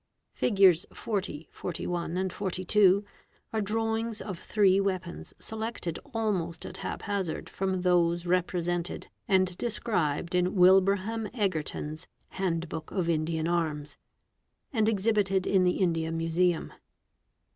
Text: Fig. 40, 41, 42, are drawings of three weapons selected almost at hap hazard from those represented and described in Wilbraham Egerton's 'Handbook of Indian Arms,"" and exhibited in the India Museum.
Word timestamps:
Fig. 0.33 0.75
40, 0.91 1.47
41, 1.51 2.29
42, 2.31 3.05
are 3.53 3.61
drawings 3.61 4.19
of 4.19 4.39
three 4.39 4.79
weapons 4.79 5.35
selected 5.37 5.99
almost 6.11 6.65
at 6.65 6.77
hap 6.77 7.03
hazard 7.03 7.47
from 7.47 7.81
those 7.81 8.25
represented 8.25 9.09
and 9.27 9.55
described 9.59 10.33
in 10.33 10.55
Wilbraham 10.55 11.29
Egerton's 11.35 12.07
'Handbook 12.29 12.89
of 12.89 13.09
Indian 13.09 13.47
Arms,"" 13.47 13.95
and 14.73 14.89
exhibited 14.89 15.45
in 15.45 15.65
the 15.65 15.77
India 15.77 16.11
Museum. 16.11 16.73